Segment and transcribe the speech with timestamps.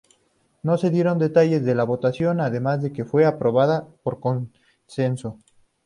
[0.63, 5.37] No se dieron detalles de la votación además de que fue aprobada por consenso.